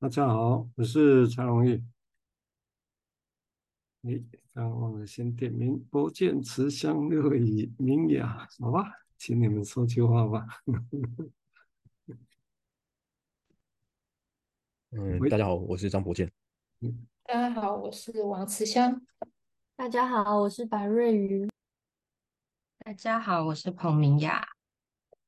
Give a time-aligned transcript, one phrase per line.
[0.00, 1.72] 大家好，我是蔡荣益。
[4.04, 4.18] 哎，
[4.54, 10.46] 刚刚忘了先点名，博见慈香乐以明雅，好吧，请你们说句话吧。
[14.92, 16.32] 嗯，大家好，我是张博见。
[17.24, 19.02] 大家好，我是王慈香。
[19.76, 21.46] 大家好，我是白瑞瑜。
[22.78, 24.49] 大家好，我是彭明雅。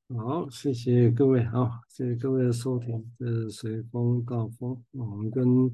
[0.08, 3.10] 好，谢谢各位，好，谢谢各位的收听。
[3.18, 5.70] 这是随风到风，我们跟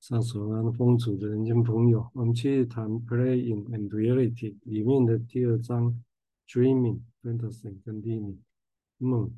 [0.00, 6.02] 上首安风组的人间朋友，我们去谈《Playing and Reality》里面的第二章
[6.48, 8.38] ，Dreaming、Fantasy 跟 Living，
[8.98, 9.30] 梦、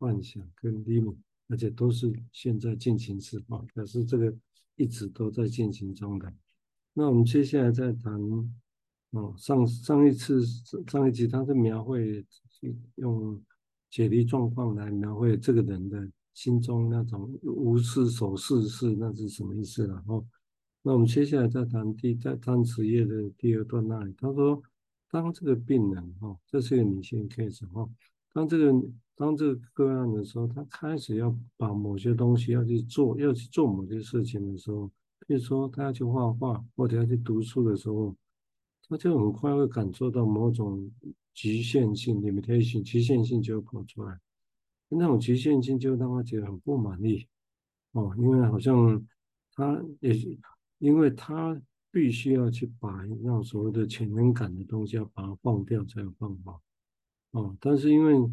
[0.00, 1.16] 幻想跟 Living，
[1.48, 4.34] 而且都是现在进行时啊，可是这个
[4.74, 6.32] 一直都在进行中的。
[6.94, 8.20] 那我们接下来再谈，
[9.10, 10.44] 哦，上上一次
[10.88, 12.26] 上一集他是描绘
[12.96, 13.40] 用。
[13.92, 20.02] 解离状况来描绘这个人的心中那种无事守事事，那是什么意思了？
[20.06, 20.24] 哦，
[20.80, 24.62] 那我们接下来再谈第在单词页的第二段那里，他说，
[25.10, 27.86] 当这个病人哈，这是一个女性 case 哈，
[28.32, 28.72] 当这个
[29.14, 34.90] 当这个个案的时候，他开始要把某些东西要去做，要去做某些事情的时候，
[35.26, 38.16] 比如说他要去画画或者要去读书的时候，
[38.88, 40.90] 他就很快会感受到某种。
[41.34, 44.18] 局限性 limitation，局限性就跑出来，
[44.88, 47.26] 那种局限性就让他觉得很不满意。
[47.92, 49.02] 哦，因为好像
[49.54, 50.14] 他也
[50.78, 51.60] 因为他
[51.90, 52.90] 必须要去把
[53.22, 56.60] 那种所谓的潜能感的东西要把它放掉才有办法。
[57.30, 58.30] 哦，但是因为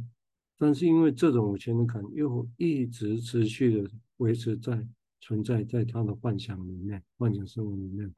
[0.57, 4.85] 但是因为这种潜能感又一直持续的维持在
[5.21, 8.13] 存在在他的幻想里面，幻想生活里面。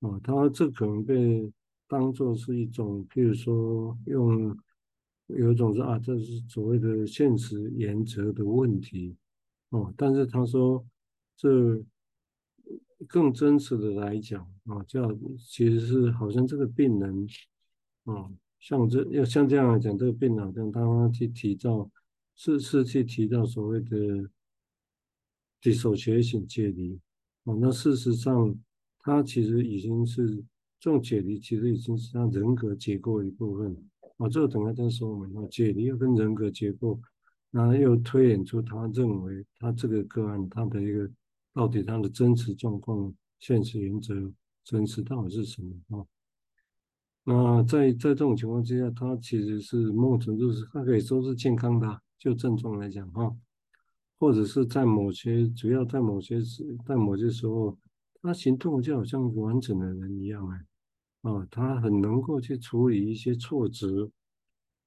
[0.00, 1.52] 哦，他这可能被。
[1.88, 4.54] 当做是一种，譬如说用
[5.26, 9.16] 有一种是啊，这是所谓的现实原则的问题
[9.70, 9.92] 哦。
[9.96, 10.84] 但是他说，
[11.34, 11.82] 这
[13.06, 17.26] 更真实的来讲啊，叫其实是好像这个病人
[18.04, 21.90] 啊，像这要像这样来讲，这个病人好像他去提到，
[22.36, 24.28] 是是去提到所谓的
[25.62, 27.00] dissociation 解离
[27.44, 28.54] 啊，那事实上
[28.98, 30.44] 他其实已经是。
[30.80, 33.76] 这种解离其实已经是他人格结构的一部分
[34.18, 37.00] 啊，这个等下再说我们啊，解离又跟人格结构，
[37.50, 41.10] 然后又推演出他认为他这个个案他的一个
[41.52, 46.06] 到底他的真实状况、现实原则、真实到底是什么啊？
[47.24, 53.36] 那在在这种情况之下，他其实是某种程度是他可以说是健康的，就症状来讲哈，
[54.18, 57.76] 或者是在某些主要在某些时在某些时候。
[58.20, 60.66] 他行动就好像完整的人一样哎，
[61.28, 64.10] 啊，他很能够去处理一些挫折，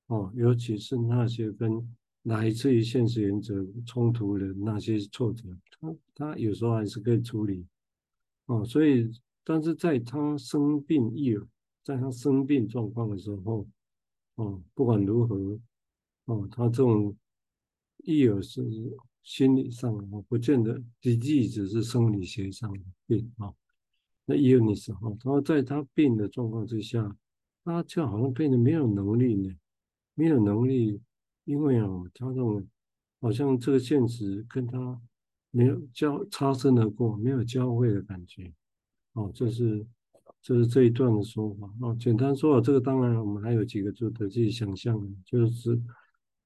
[0.07, 5.43] 哦，尤其是那些跟来自于现实原则冲突的那些挫折，
[5.79, 7.65] 他他有时候还是可以处理，
[8.47, 9.11] 哦，所以，
[9.43, 11.37] 但是在他生病一，
[11.83, 13.67] 在他生病状况的时候，
[14.35, 15.59] 哦，不管如何，
[16.25, 17.15] 哦，他这种
[17.97, 18.61] 一尔是。
[19.23, 23.53] 心理上啊，不见得只只是生理学上的病啊。
[24.31, 27.13] 那也有你时候，然后在他病的状况之下，
[27.65, 29.53] 他就好像变得没有能力呢，
[30.13, 31.01] 没有能力，
[31.43, 32.65] 因为啊，他这种
[33.19, 35.01] 好像这个现实跟他
[35.49, 38.53] 没有交擦身而过，没有交汇的感觉。
[39.11, 39.85] 哦，这是
[40.41, 41.69] 这是这一段的说法。
[41.81, 45.77] 哦，简单说啊，这个当然我们还有几个就得自己想象的，就是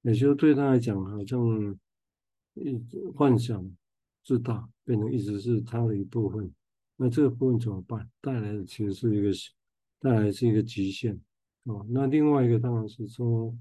[0.01, 1.77] 也就对他来讲，好像。
[2.57, 2.81] 一
[3.13, 3.69] 幻想
[4.23, 6.49] 自大，变成一直是他的一部分。
[6.97, 8.09] 那这个部分怎么办？
[8.21, 9.29] 带来的其实是一个，
[9.99, 11.19] 带来是一个极限
[11.63, 11.85] 哦。
[11.89, 13.53] 那另外一个当然是说，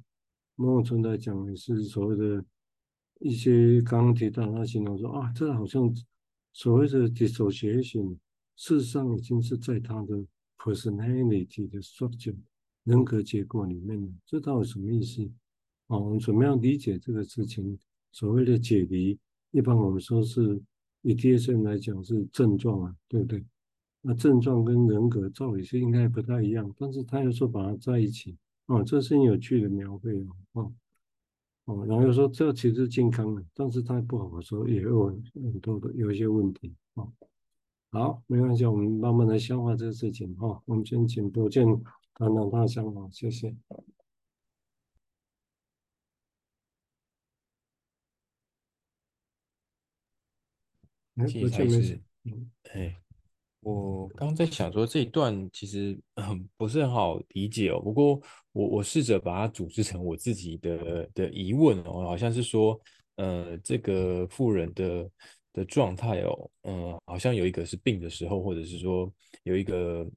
[0.55, 2.45] 某种程度来讲也是所谓的，
[3.21, 5.93] 一些刚刚提到他形容说啊，这好像
[6.53, 8.19] 所谓的解手觉醒
[8.57, 10.25] 事实上已经是在他的
[10.59, 12.37] personality 的 structure
[12.85, 14.09] 人格结构里面了。
[14.25, 15.29] 这到底什么意思？
[15.89, 17.77] 啊，我们怎么样理解这个事情？
[18.13, 19.19] 所谓的解离，
[19.51, 20.63] 一般我们说是
[21.05, 23.45] 以 DSM 来讲是症状啊，对不对？
[24.01, 28.37] 那症状跟人格照理是应该不太一样，但是他又说把它在一起，
[28.67, 30.73] 哦，这是有趣的描绘哦，
[31.67, 37.13] 哦，然后又说这其实是健康的，但是他不好说，也有很多的有一些问题，哦，
[37.91, 41.67] 好，没关系，我们慢慢来消化这个事情，哈、哦，我们先请博见
[42.15, 43.55] 谈谈他的想法，谢谢。
[51.27, 52.01] 谢谢蔡医师。
[52.73, 52.97] 哎，
[53.61, 57.81] 我刚在想说这一段其实嗯不是很好理解哦。
[57.81, 58.21] 不过
[58.53, 62.81] 我我试着把它组织成我自己的的疑问哦，好像是说
[63.17, 65.11] 呃这个富人的
[65.53, 69.13] 的状态哦，嗯、呃，好像有一个是病的时候，或者是说
[69.43, 70.09] 有一个。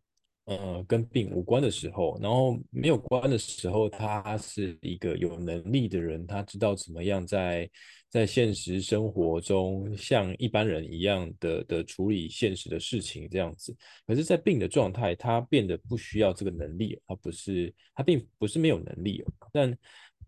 [0.47, 7.69] 呃，跟病无关的时候，然后没有关的时候，他是一个有能力的人，他知道怎么样在
[8.09, 13.75] 在现实生活中像一般人一样的的处理现实的事情这样子。
[14.05, 19.77] 可是，在病的状态，他变得不需要这个能力，他不是他并不是没有能力，但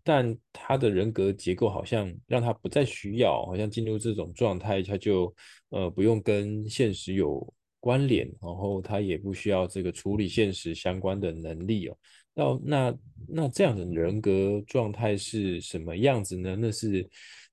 [0.02, 5.34] 但他的人格结构好像让他不再需要，好像进入这种状态，他就
[5.70, 7.52] 呃不用跟现实有。
[7.82, 11.96] 关联，然后他也不需要这个处理现实相关的能力哦。
[12.34, 16.54] 那那那这样的人格状态是什么样子呢？
[16.60, 17.08] 那是，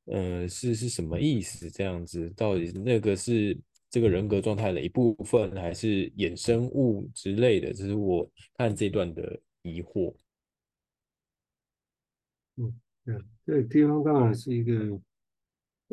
[0.07, 1.69] 呃，是是什么意思？
[1.69, 3.57] 这样子到底那个是
[3.89, 7.73] 这个人格状态的一部分，还是衍生物之类的？
[7.73, 10.13] 这是我看这段的疑惑。
[12.57, 12.73] 嗯，
[13.05, 13.15] 对，
[13.45, 14.99] 这个地方当然是一个。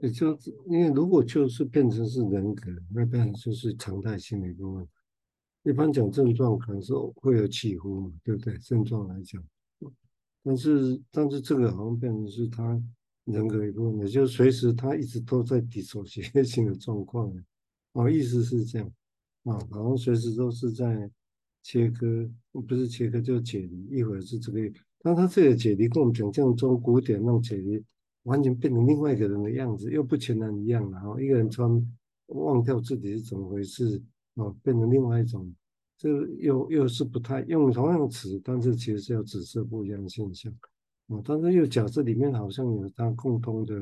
[0.02, 4.90] 也就是因为如果就是变成是人格，那当然就是常态性的一个问题。
[5.62, 8.58] 一般讲症状可能是会有起伏嘛，对不对？
[8.58, 9.40] 症状来讲，
[10.42, 12.82] 但是但是这个好像变成是他
[13.24, 17.32] 人格一部分，也就是随时他一直都在抵触些性的状况。
[17.92, 18.90] 哦，意思是这样
[19.44, 21.10] 啊，好像随时都是在
[21.62, 24.60] 切割，不是切割就是解离，一会儿是这个，
[25.00, 27.84] 但他这个解离跟我们想象中古典那种解离。
[28.24, 31.70] 完全变成另外一个人的样子，又不全然一样，然后一个人穿
[32.28, 34.02] 忘掉自己是怎么回事，
[34.36, 35.54] 哦，变成另外一种，
[35.98, 40.50] 这又又是不太用同样词，但是其实是有指涉不一样的现象，
[41.08, 43.74] 哦，但是又假设里面好像有他共通的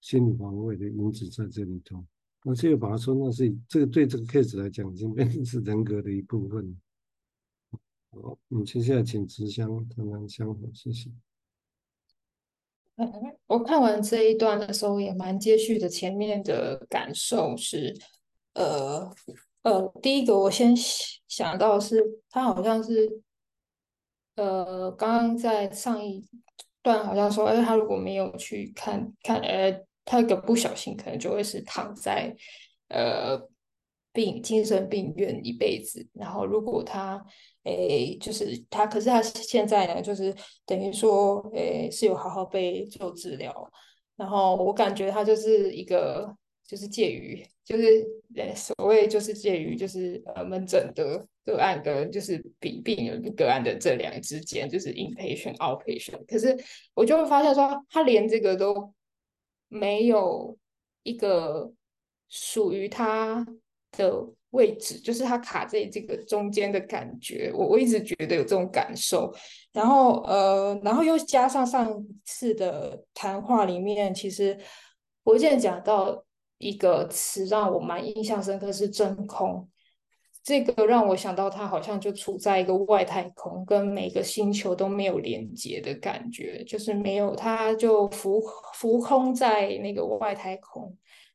[0.00, 2.04] 心理防卫的因子在这里头，
[2.42, 6.76] 那这又把它说那是这个对这个 case 来讲已经变成是人格的一部分。
[8.10, 11.10] 好，我们接下来请慈香谈谈相合，谢谢。
[13.46, 15.88] 我看完这一段的时候也蛮接续的。
[15.88, 17.92] 前面的感受是，
[18.52, 19.12] 呃
[19.62, 20.74] 呃，第一个我先
[21.26, 23.20] 想到是，他好像是，
[24.36, 26.24] 呃，刚刚在上一
[26.84, 32.32] 段好像说，哎，他如果没有去看看，呃，他一个不小心可能就会是躺在，
[32.86, 33.36] 呃，
[34.12, 36.06] 病精神病院一辈子。
[36.12, 37.20] 然后如果他。
[37.66, 40.34] 诶，就是他，可是他现在呢，就是
[40.66, 43.72] 等于说，诶，是有好好被做治疗。
[44.16, 46.30] 然后我感觉他就是一个，
[46.68, 48.06] 就是介于，就是，
[48.54, 56.24] 所谓就是介于，就是呃，门诊的个案跟就是病病人个案的这两之间，就是 inpatient outpatient。
[56.26, 56.56] 可是
[56.94, 58.92] 我就会发现说，他连这个都
[59.68, 60.56] 没有
[61.02, 61.72] 一个
[62.28, 63.46] 属于他
[63.92, 64.26] 的。
[64.54, 69.34] 位置就是他卡在这个中间的感觉，我我一直觉得有这种感受，
[69.72, 71.92] 然后呃，然后又加上上
[72.24, 74.56] 次的谈话里面，其实
[75.24, 76.24] 我之前讲到
[76.58, 79.68] 一个词让我蛮印象深刻是真空，
[80.44, 88.42] 这个让我想到它好像就处在一个外太空，跟每个星球都没有连接的感觉，就是没有，它就浮
[88.74, 90.94] 浮空在那个外太空。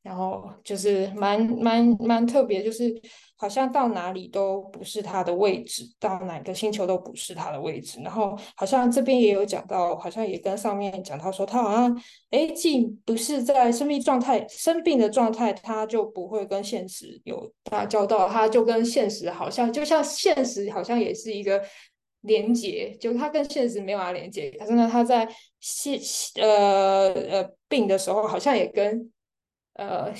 [0.09, 2.99] 然后就是蛮蛮蛮特别，就是
[3.35, 8.01] 好像到哪里都不是他的位置，到哪个星球都不是他的位置。
[8.01, 21.61] 然后好像这边也有讲到，好像也跟上面讲到说，他好像哎，既不是在生命状态、生病的状态，他就不会跟现实有打交道，他就跟现实好像就像现实好像也是一个
[22.21, 24.49] 连接，就他跟现实没有办法连接。
[24.57, 25.99] 可是呢，他在现
[26.41, 29.11] 呃呃病的时候，好像也跟。
[29.73, 30.11] 呃，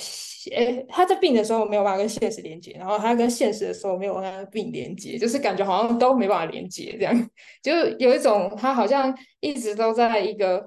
[0.52, 7.30] 诶，他在病的时候没有办法跟现实连接，然后他跟现实的时候没有办法跟病连接，就是感觉好像都没办法连接，这样
[7.62, 10.66] 就有一种他好像一直都在一个，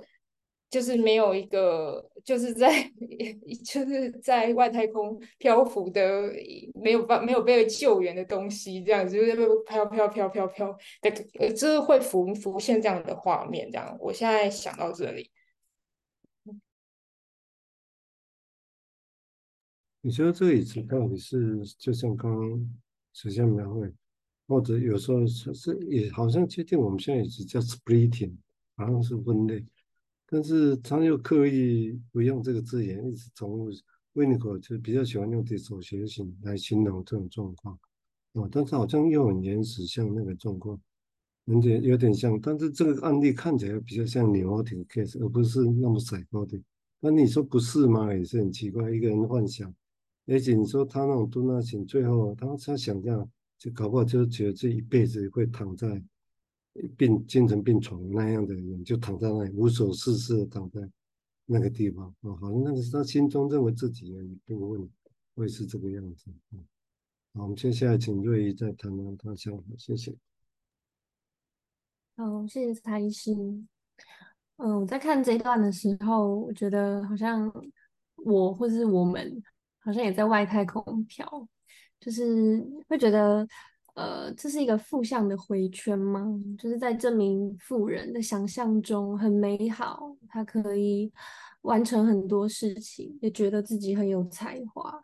[0.70, 2.84] 就是没有一个，就是在
[3.66, 6.32] 就是在外太空漂浮的，
[6.76, 9.36] 没有办没有被救援的东西，这样子就是
[9.68, 13.98] 飘飘飘飘飘的，就是会浮浮现这样的画面，这样。
[14.00, 15.32] 我现在想到这里。
[20.06, 22.70] 你觉得这个椅子到底是就像刚刚
[23.14, 23.90] 首先描绘，
[24.46, 28.34] 或者有时候是是也好像确定我们现在椅子叫 splitting，
[28.76, 29.66] 好像是分类，
[30.28, 33.72] 但是他又刻意不用这个字眼，一直从
[34.14, 37.80] window 就比较喜欢用 dissociation 来形容这种状况，
[38.34, 40.78] 哦，但是好像又很原始，像那个状况，
[41.46, 46.62] 有点有点像，但是这个案例看起来比较像 neurotic case，而不是那么 psychotic。
[47.00, 48.14] 那你说不是吗？
[48.14, 49.74] 也是很奇怪，一个人幻想。
[50.28, 56.02] 而且你说他那种多纳型，最后他他想象，就搞不好就觉得这一辈子会躺在
[56.98, 60.82] 病精神病床那样的人，就躺在那里无所事事的躺在
[61.46, 64.90] 那个地方啊，好像那个是他心中认为自己的一部分。
[65.36, 66.30] 会是这个样子。
[66.52, 66.64] 嗯，
[67.34, 70.16] 好，我们接下来请瑞怡再谈谈他想法，谢谢。
[72.16, 73.34] 好，谢谢蔡医师。
[74.58, 77.52] 嗯，我在看这一段的时候，我觉得好像
[78.18, 79.42] 我或是我们
[79.84, 81.48] 好像也在外太空飘，
[82.00, 83.46] 就是会觉得，
[83.96, 86.26] 呃，这是一个负向的回圈吗？
[86.58, 91.12] 就是在这名富人的想象中很美好，他可以
[91.62, 95.02] 完成很多事情，也觉得自己很有才华。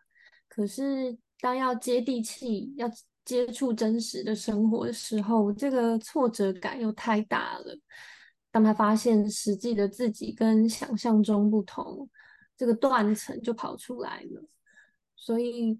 [0.47, 2.89] 可是当要接地气，要
[3.23, 7.77] 接触真实的生活的时候，这个挫折感又太大了。
[8.51, 12.09] 当他发现实际的自己跟想象中不同，
[12.57, 14.43] 这个断层就跑出来了。
[15.19, 15.77] 所以，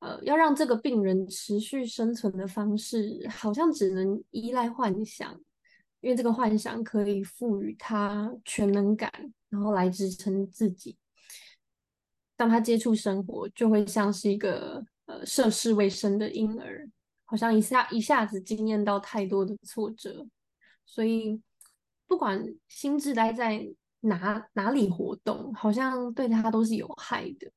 [0.00, 5.32] 呃，要让这个病人持续生存的方式，好像只能依赖幻想，
[6.00, 9.10] 因为这个幻想可以赋予他全能感，
[9.48, 10.96] 然后来支撑自己。
[12.36, 16.88] 当他接触生活，就会像是一个呃涉世未深的婴儿，
[17.24, 20.26] 好像一下一下子经验到太多的挫折，
[20.84, 21.40] 所以。
[22.06, 23.66] 不管心智待在
[24.00, 27.50] 哪哪里活动，好像对他都是有害的。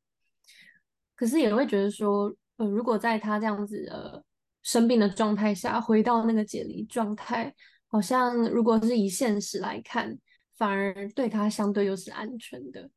[1.17, 4.23] 可是也会觉得说，呃，如果在他这样子呃
[4.61, 7.53] 生病的状态下，回到那个解离状态，
[7.87, 10.17] 好像如果是以现实来看，
[10.55, 12.89] 反而对他相对又是安全的。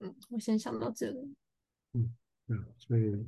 [0.00, 1.34] 嗯，我先想到这里。
[1.92, 2.12] 嗯，
[2.48, 3.24] 对，所以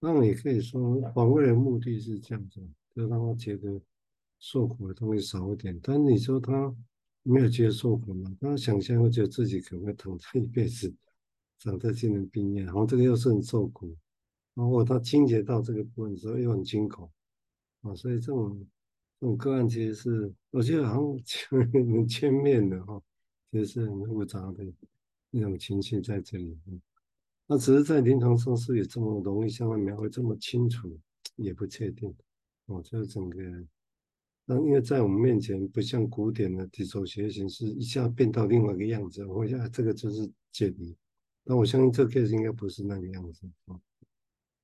[0.00, 2.60] 那你可以说，防卫的目的是这样子，
[2.94, 3.78] 就让他觉得。
[4.44, 6.74] 受苦的东西少一点，但你说他
[7.22, 8.36] 没有接受苦吗？
[8.40, 10.92] 他想象会觉得自己可能会疼他一辈子，
[11.62, 13.96] 长在精神病院，然后这个又是很受苦，
[14.54, 17.10] 然后他清洁到这个部分的时候又很惊恐
[17.82, 18.66] 啊，所以这种
[19.20, 23.00] 这种个案其实是我觉得好像 很千面的哈，
[23.50, 24.64] 其实是很复杂的
[25.30, 26.58] 那种情绪在这里。
[27.46, 30.98] 那只是在临床上是也这么容易向外描绘这么清楚，
[31.36, 32.14] 也不确定
[32.66, 33.38] 哦，就是整个。
[34.44, 40.96] 那因为在我们面前，不像古典的 dissociation 是一下变到另外一个样子，我想这个就是解离。
[41.44, 43.74] 那我相信这个 case 应该不是那个样子啊。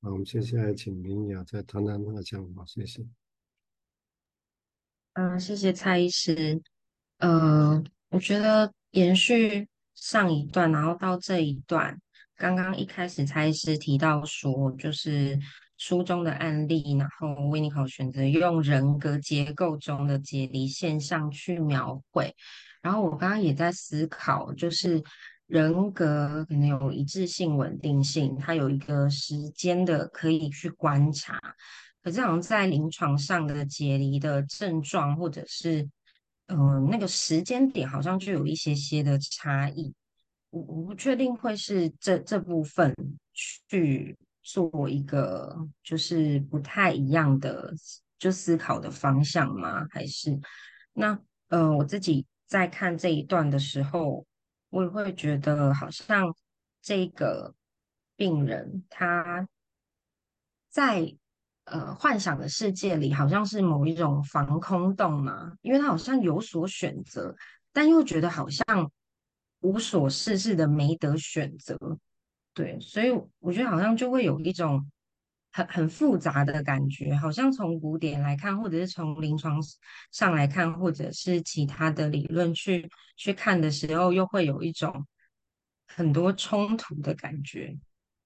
[0.01, 3.05] 好，我们接下来请明雅再谈谈他的想法，谢谢。
[5.13, 6.61] 嗯、谢谢蔡医师。
[7.17, 11.99] 呃，我觉得延续上一段，然后到这一段，
[12.35, 15.39] 刚刚一开始蔡医师提到说，就是。
[15.81, 22.35] 书中的案例，然后维尼口选择用人格结构中的解离现象去描绘。
[22.81, 25.01] 然后我刚刚也在思考，就是
[25.49, 31.37] 人格可能有一致性、稳定性，它有一个时间的可以去观察。
[32.01, 35.89] 可是好像在临床上的解离的症状，或者是
[36.47, 39.93] 嗯、那个时间点，好像就有一些些的差异。
[40.51, 42.95] 我我不确定会是这这部分
[43.33, 44.17] 去。
[44.41, 47.71] 做一个就是不太一样的
[48.17, 49.85] 就思考的方向吗？
[49.91, 50.39] 还是
[50.93, 54.25] 那呃，我自己在看这一段的时候，
[54.69, 56.33] 我也会觉得好像
[56.81, 57.53] 这个
[58.15, 59.47] 病人他
[60.69, 61.15] 在
[61.65, 67.35] 呃幻想的世界里，好像是某一种防空洞嘛，因为他好像有所选择，
[67.71, 68.91] 但又觉得好像
[69.61, 71.77] 无所事事的没得选择。
[72.53, 73.09] 对，所以
[73.39, 74.85] 我觉得好像就会有一种
[75.51, 79.59] 很很复杂的感觉，好像从古典来看，或者是从临床
[80.11, 85.05] 上来看，或者是其他的理论去去看的时候，又会有一种
[85.87, 87.77] 很多冲突的感觉。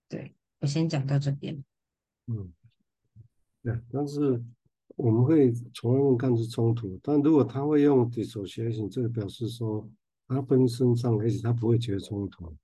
[0.09, 1.63] 对，我先讲到这边。
[2.27, 2.53] 嗯，
[3.61, 4.43] 对，但是
[4.95, 9.89] 我们会从外面看是冲突，但如果他会用 dissociation，这个表示说
[10.27, 12.55] 他本身上，而且他不会觉得冲突。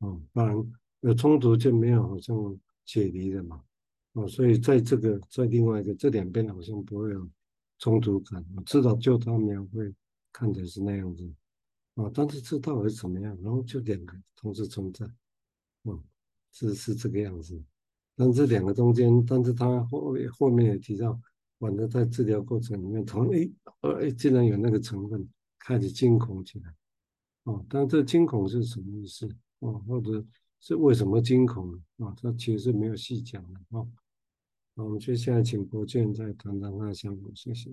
[0.00, 0.72] 嗯，当然。
[1.04, 2.36] 有冲突就没有好像
[2.84, 3.60] 解离了嘛，
[4.12, 7.28] 哦，所以在这个在另外一个这两边好像不会有
[7.78, 9.92] 冲突感，我知道就他描绘
[10.30, 11.32] 看起来是那样子，
[11.94, 13.36] 啊，但是这到底是怎么样？
[13.42, 15.06] 然后就两个同时存在，
[15.84, 15.98] 嗯，
[16.52, 17.58] 是是这个样子，
[18.14, 21.18] 但这两个中间，但是他后后面也提到，
[21.58, 23.50] 反正在治疗过程里面，同诶
[23.80, 25.26] 呃诶，竟然有那个成分
[25.58, 26.74] 开始惊恐起来，
[27.44, 29.26] 哦，但这惊恐是什么意思？
[29.60, 30.22] 哦，或者。
[30.64, 32.14] 是为什么惊恐啊？
[32.22, 33.84] 他其实是没有细讲的啊。
[34.74, 37.70] 我们接下来请郭建再谈谈他的想法，谢谢。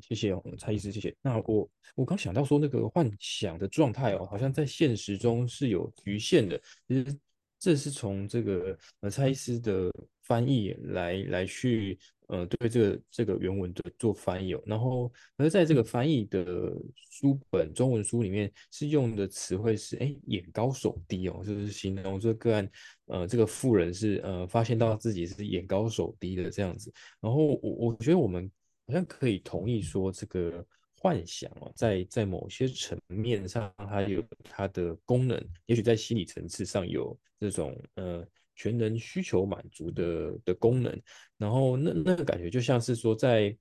[0.00, 1.14] 谢，谢谢蔡医师，谢谢。
[1.20, 6.58] 那我我刚想到说，那个幻想的状态哦，好像在现实中是有局限的。
[6.88, 7.18] 其实
[7.58, 9.92] 这是从这个呃蔡医师的
[10.24, 16.74] 翻译来来去呃，对这个这个原文的做翻译哦，然后而在这个翻译的
[17.10, 22.70] 书本中文书里面是用的词汇是哎眼高手低哦，就是形容这个个案，
[23.04, 26.90] 呃，这个富人是呃发现到自己是眼高手低的这样子，
[27.20, 28.50] 然后我我觉得我们
[28.86, 30.66] 好像可以同意说这个
[30.96, 38.26] 幻想哦，在在某些层面上它有它的功能，也许在心理层次上有这种呃。
[38.54, 40.96] 全能需求满足的的功能，
[41.36, 43.56] 然后那那个感觉就像是说在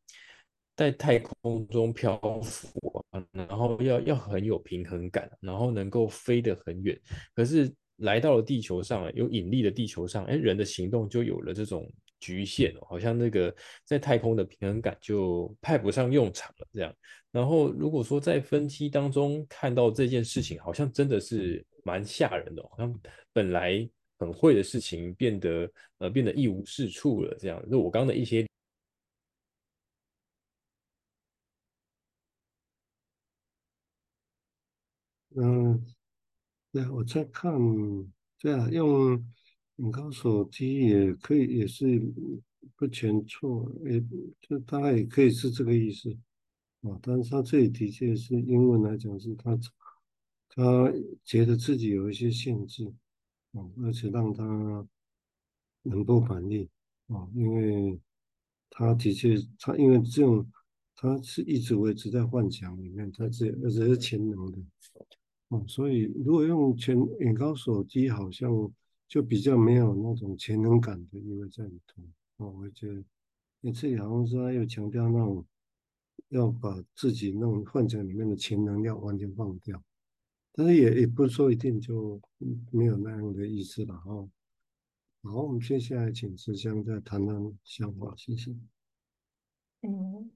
[0.76, 7.00] 在太空中漂浮啊，然后要要很有平衡感，然后能够飞得很远。
[7.36, 11.88] 可是来到了地球上，有引力的地球上，哎，人的行动就有了这种
[12.20, 16.92] 局限哦，好像那个在太空的平衡感就派不上用场了这样。
[17.32, 23.00] 然后如果说在分析当中看到这件事情，好像真的是蛮吓人的，好像
[23.32, 23.90] 本来。
[24.24, 27.70] 很会的事情变得呃变得一无是处了，这样。
[27.70, 28.48] 就我刚的一些，
[35.36, 35.84] 嗯，
[36.72, 37.52] 对，我在看，
[38.40, 39.24] 对啊，用
[39.78, 42.00] 眼高手机也可以，也是
[42.76, 44.00] 不全错，也
[44.42, 46.12] 就大概也可以是这个意思
[46.82, 46.98] 啊。
[47.02, 49.58] 但是他这里的确是英文来讲，是他
[50.50, 50.92] 他
[51.26, 52.94] 觉得自己有一些限制。
[53.54, 54.88] 哦，而且让他
[55.84, 56.68] 能够反应
[57.08, 58.00] 啊，因为
[58.70, 60.46] 他的确，他因为这种，
[60.96, 64.58] 他是一直维持在幻想里面，他是而且是潜能的，
[65.50, 68.50] 哦，所以如果用全眼高手低，好像
[69.08, 72.02] 就比较没有那种潜能感的意味在里头，
[72.38, 73.04] 哦，我觉得
[73.62, 75.46] 你这里好像是他又强调那种
[76.30, 79.80] 要把自己那种幻想里面的潜能要完全放掉。
[80.56, 82.22] 但是也也不是说一定就
[82.72, 84.30] 没有那样的意思了哈。
[85.24, 88.52] 好，我们接下来请慈香再谈谈想法，谢谢。
[89.82, 90.32] 嗯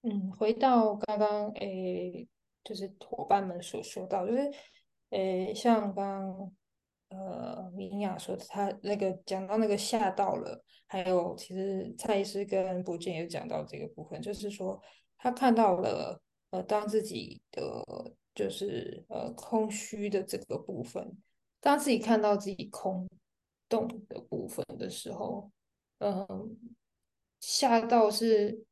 [0.00, 2.26] 嗯，回到刚刚诶，
[2.64, 4.50] 就是伙伴们所说到，就是
[5.10, 6.52] 诶，像刚刚
[7.10, 14.80] 呃明雅说的，他那个讲到那个吓到了，还有其实蔡医师跟博建也讲到这个部分，就是说
[15.18, 17.60] 他看到了呃，当自己的。
[18.40, 21.14] 就是呃空虚的这个部分，
[21.60, 23.06] 当自己看到自己空
[23.68, 25.50] 洞的部分的时候，
[25.98, 26.56] 嗯、
[27.38, 28.64] 吓到是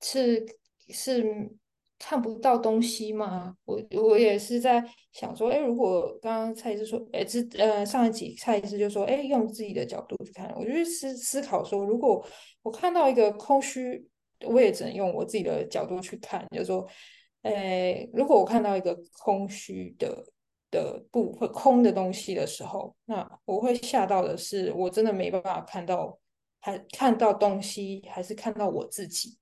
[0.00, 0.46] 是
[0.88, 1.52] 是
[1.98, 3.54] 看不到东西吗？
[3.66, 4.82] 我我也是在
[5.12, 12.26] 想说，哎，如果刚刚蔡医师说，哎，这呃上一集蔡医师就说，哎，用自己的角度去看，我就思思考说，如果
[12.62, 14.08] 我看到一个空虚，
[14.46, 16.88] 我也只能用我自己的角度去看，就说。
[17.42, 20.24] 诶，如果我看到一个空虚的
[20.70, 26.18] 的部分，空的东西的时候，那我会吓到的是，我真的没办法看到，
[26.60, 29.36] 还看到东西，还是看到我自己？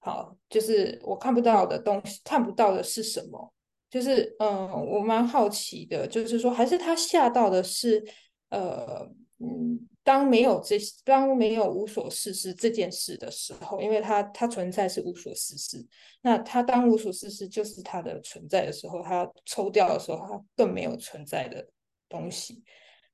[0.00, 3.52] 好，就是我看不到的东西，看不到的是什么？
[3.90, 8.04] 就是嗯，我蛮好奇的，就是说，还是他吓到的是，
[8.50, 9.08] 呃，
[9.38, 9.88] 嗯。
[10.04, 15.82] 当没有这，当没有无所事事这件事的时候，因为它它存在是无所事事，
[16.20, 21.66] 那它当无所事事就是它的存在的时候，它抽掉的时候，它更没有存在的
[22.06, 22.62] 东西，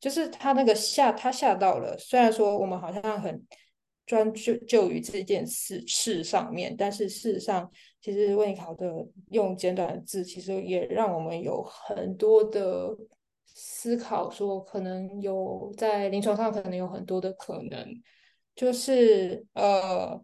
[0.00, 1.96] 就是它那个吓，它吓到了。
[1.96, 3.40] 虽然说我们好像很
[4.04, 8.92] 专注就于这件事事上面，但是事实上，其实问考的
[9.30, 12.96] 用简短的字，其实也让我们有很多的。
[13.54, 17.86] 思考说，可能有在临床上可能有很多的可能，
[18.54, 20.22] 就是呃，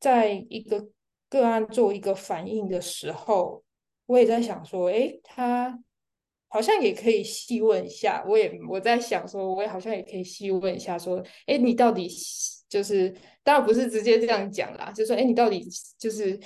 [0.00, 0.88] 在一个
[1.28, 3.62] 个案做一个反应的时候，
[4.06, 5.78] 我也在想说，诶，他
[6.48, 8.24] 好像也可以细问一下。
[8.28, 12.08] 我也我在想说，我也好像也可以细问一下，说，诶，你到底
[12.68, 15.66] 就是当然不是直接这样讲啦，就是说，诶，你到底
[15.98, 16.38] 就是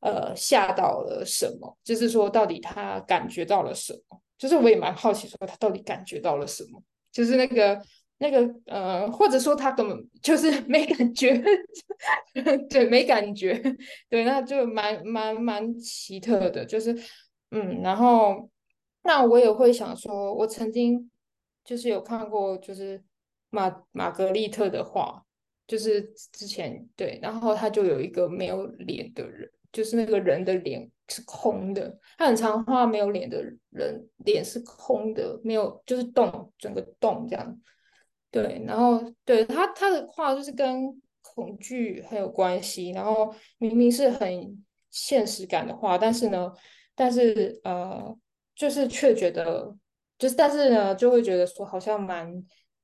[0.00, 1.76] 呃吓到了什么？
[1.84, 4.20] 就是说，到底他感觉到了什么？
[4.38, 6.80] 就是我也蛮好奇，说他到底感觉到了什么？
[7.10, 7.82] 就是那个
[8.18, 11.42] 那个呃，或者说他根本就是 没感觉，
[12.70, 13.60] 对，没感觉，
[14.08, 16.64] 对，那就蛮蛮蛮奇特的。
[16.64, 16.96] 就是
[17.50, 18.48] 嗯，然后
[19.02, 21.10] 那我也会想说，我曾经
[21.64, 23.02] 就是有看过，就是
[23.50, 25.24] 玛玛格丽特的画，
[25.66, 30.90] 就是之前对，然后他就有一个没有脸的人，就是那个人的脸。
[31.08, 37.60] 是空的，他很常画没有脸的人，脸是空的，没有就是洞，整个洞这样。
[38.30, 46.52] 对，然后对他他的画就是跟恐惧很有关系，然后明明是很现实感的画，但是呢，
[46.94, 48.14] 但是呃，
[48.54, 49.74] 就是却觉得
[50.18, 52.30] 就是但是呢，就会觉得说好像蛮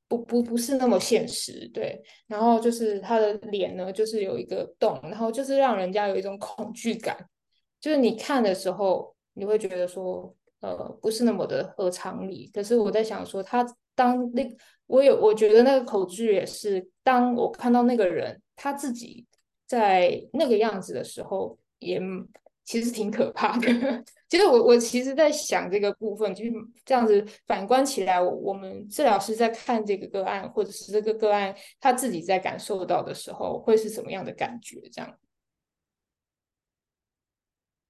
[0.08, 2.02] 不不不是那么现实，对。
[2.26, 7.16] 然后就是他的脸呢，就是有一个洞，然后就是让人家有一种恐惧感，
[7.84, 12.50] 就是你看的时候，你会觉得说，呃，不是那么的合常理。
[12.54, 13.62] 可是我在想说，他
[13.94, 14.42] 当那
[14.86, 19.26] 我有我觉得那个恐惧也是，当我看到那个人他自己
[19.66, 22.00] 在那个样子的时候，也。
[22.66, 23.68] 其实挺可怕的。
[24.26, 26.50] 其实我我其实在想这个部分，就是
[26.82, 34.80] 这样子反观起来，我们治疗师在看这个个案，或者是这个个案他自己在感受到的时候，会是什么样的感觉？
[34.90, 35.14] 这样。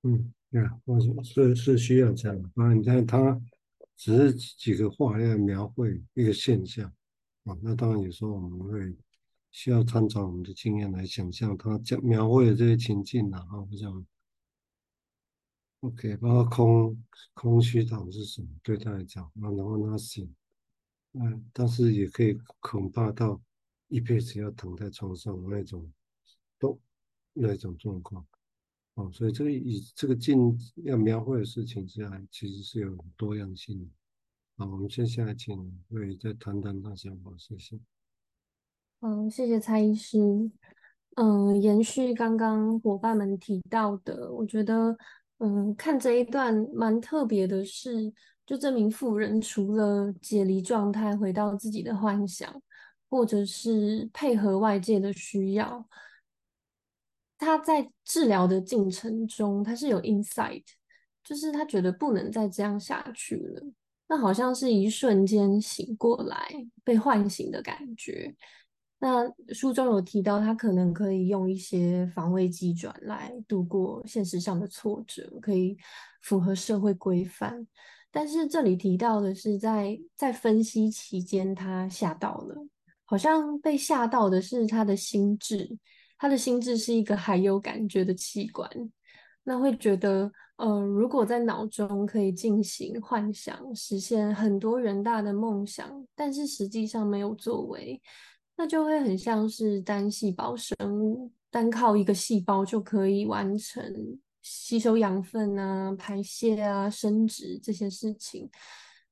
[0.04, 2.52] 嗯，对啊，我是是需要这样。
[2.56, 3.40] 啊，你看他
[3.96, 6.92] 只是几个话来描绘一个现象
[7.44, 8.96] 啊，那当然有时候我们会
[9.50, 14.06] 需要参照我们的经验来想象他讲描绘的这些情境啊，啊，我想。
[15.80, 18.48] OK，包括空空虚感是什么？
[18.62, 20.34] 对他来讲，那然后他醒
[21.12, 23.40] 嗯，但是也可以恐怕到
[23.88, 25.92] 一辈子要躺在床上那种，
[26.58, 26.80] 都
[27.34, 28.26] 那种状况，
[28.94, 33.86] 哦，所以这个以这个境要描绘的事情，下来其实是有多样性的。
[34.56, 35.56] 好，我们接下来请
[35.90, 37.78] 会再谈谈他想法，谢谢。
[39.00, 40.18] 嗯，谢谢蔡医师。
[41.16, 44.96] 嗯，延续刚刚伙伴们提到的，我觉得。
[45.38, 48.10] 嗯，看这一段蛮特别的是，
[48.46, 52.62] 就这名妇人除了解离状态回到自己的幻想，
[53.10, 55.86] 或者是配合外界的需要，
[57.44, 60.64] 他在治疗的进程中，他是有 insight，
[61.22, 63.62] 就是他觉得不能再这样下去了，
[64.08, 66.48] 那好像是一瞬间醒过来，
[66.82, 68.34] 被唤醒的感觉。
[68.98, 75.76] 那书中有提到，他可能可以用一些防卫机转来度过现实上的挫折，可以
[76.22, 77.66] 符合社会规范。
[78.10, 82.66] 但是这里提到的是在，在分析期间，他吓到了，
[83.04, 85.76] 好像被吓到的是他的心智。
[86.24, 88.66] 他的心智是一个还有感觉的器官，
[89.42, 98.00] 那会觉得，呃，如果在脑中可以进行幻想，实现很多人大的梦想，但是实际上没有作为。
[98.56, 108.48] 那就会很像是单细胞生物，单靠一个细胞就可以完成吸收养分啊、排泄啊、生殖这些事情。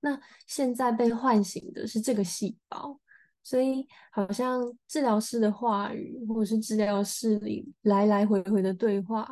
[0.01, 2.99] 那现在被唤醒的是这个细胞，
[3.43, 9.29] 所以好像治疗师的话语，或者是治疗室里来来回回的对话，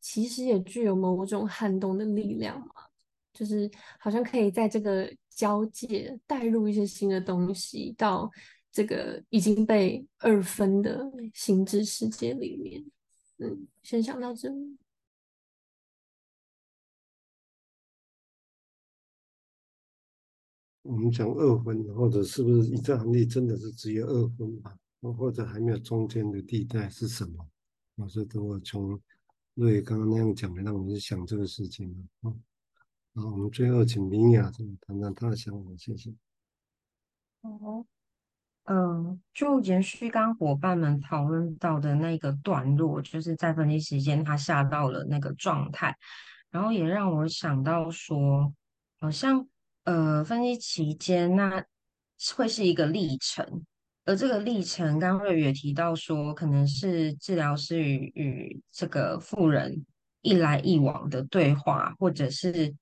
[0.00, 2.66] 其实也具有某种撼动的力量嘛，
[3.32, 8.30] 就是好像可以在这个交界带入一些新的东西到。
[8.74, 12.82] 这个已经被二分的心智世界里面，
[13.36, 14.78] 嗯，先想到这里。
[20.82, 24.76] 我们讲二分，或者是不是一这行业真的是只有二分吧？
[25.16, 27.48] 或者还没有中间的地带是什么？
[27.96, 29.00] 我说等我从
[29.54, 31.88] 瑞刚刚那样讲的，让我们想这个事情
[32.22, 32.30] 了。
[32.30, 32.34] 啊，
[33.14, 36.14] 好，我们最后请明雅谈谈他的想法，谢谢。
[37.42, 37.84] 哦。
[38.64, 45.96] 嗯，就延续刚伙伴们讨论到的那个段落，就是在分析时间他下到了那个状态，
[46.48, 48.54] 然后也让我想到说，
[49.00, 49.44] 好像
[49.84, 51.64] 呃分析期间那
[52.34, 53.64] 会是一个历程，
[54.04, 59.84] 而这个历程，刚刚瑞宇也提到说，可能是治疗师与这个妇人
[60.20, 62.74] 一来一往的对话，或者是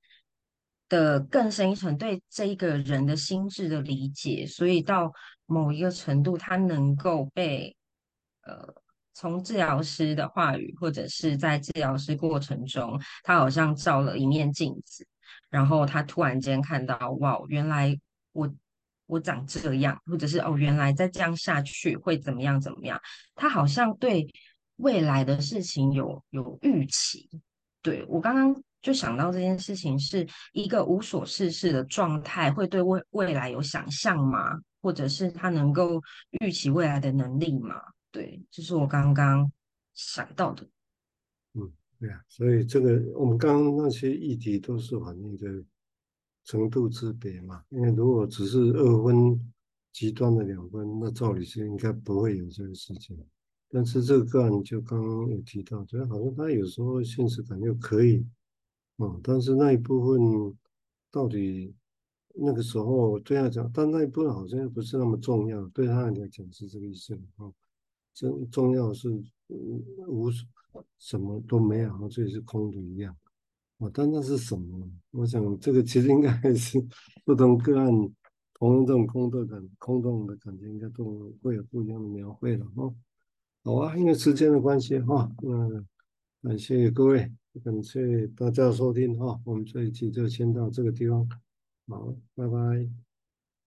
[0.88, 5.12] 的更深一层对这一个人的心智的理解，所以到。
[5.52, 7.76] 某一个程度，他能够被
[8.42, 8.72] 呃，
[9.12, 15.04] 从治疗师的话语，或者是在治疗师过程中，他好像照了一面镜子，
[15.48, 17.98] 然后他突然间看到，哇，原来
[18.32, 18.52] 我
[19.06, 23.00] 我长这样，或者是哦，原来再这样下去会怎么样怎么样？
[23.34, 24.26] 他好像对
[24.76, 27.28] 未来的事情有有预期。
[27.82, 34.58] 对，我刚刚就想到这件事情，是一个无所事事的状态，会对未未来有想象吗？
[34.82, 36.00] 或者是他能够
[36.40, 37.74] 预期未来的能力吗？
[38.10, 39.50] 对，这是我刚刚
[39.94, 40.66] 想到的。
[42.00, 45.62] 对啊，所以这个我们刚刚那些议题都是反映的
[46.44, 47.62] 程度之别嘛。
[47.68, 49.52] 因为如果只是二分
[49.92, 53.16] 极端的两分，那照理是应该不会有这个事情。
[53.68, 58.26] 但是这个个案就刚刚有提到，觉得好像他有时候现实感又可以，
[58.96, 60.58] 嗯，但是那一部分
[61.10, 61.74] 到底？
[62.32, 67.52] 那个时候对他讲，但那一部分好像又不是那么重要，对他来讲是这个意思啊。
[68.14, 69.10] 真重要是
[70.06, 70.30] 无
[70.98, 73.16] 什么都没有，这也是空的一样
[73.78, 73.90] 我。
[73.90, 74.90] 但那是什么？
[75.10, 76.78] 我想这个其实应该还是
[77.24, 77.90] 不同个案
[78.54, 82.94] 同样这种空洞感、空洞的感觉，应该都会有不一样的描绘了哈。
[83.62, 85.84] 好啊，因为时间的关系哈，那
[86.42, 87.30] 感谢各位，
[87.64, 91.28] 感谢大家收听哈，我们这一期就先到这个地方，
[91.88, 93.09] 好，拜拜。